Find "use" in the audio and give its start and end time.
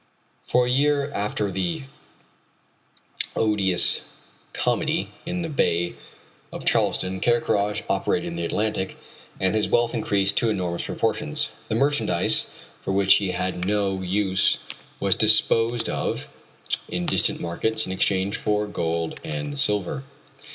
14.01-14.57